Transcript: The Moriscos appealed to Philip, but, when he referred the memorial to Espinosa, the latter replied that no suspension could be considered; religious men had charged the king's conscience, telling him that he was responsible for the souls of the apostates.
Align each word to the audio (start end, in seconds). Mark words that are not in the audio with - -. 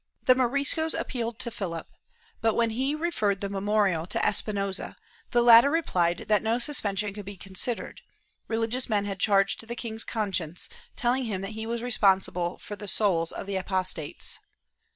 The 0.23 0.33
Moriscos 0.33 0.95
appealed 0.95 1.37
to 1.37 1.51
Philip, 1.51 1.85
but, 2.41 2.55
when 2.55 2.71
he 2.71 2.95
referred 2.95 3.39
the 3.39 3.49
memorial 3.49 4.07
to 4.07 4.27
Espinosa, 4.27 4.95
the 5.29 5.43
latter 5.43 5.69
replied 5.69 6.25
that 6.27 6.41
no 6.41 6.57
suspension 6.57 7.13
could 7.13 7.23
be 7.23 7.37
considered; 7.37 8.01
religious 8.47 8.89
men 8.89 9.05
had 9.05 9.19
charged 9.19 9.67
the 9.67 9.75
king's 9.75 10.03
conscience, 10.03 10.69
telling 10.95 11.25
him 11.25 11.41
that 11.41 11.51
he 11.51 11.67
was 11.67 11.83
responsible 11.83 12.57
for 12.57 12.75
the 12.75 12.87
souls 12.87 13.31
of 13.31 13.45
the 13.45 13.57
apostates. 13.57 14.39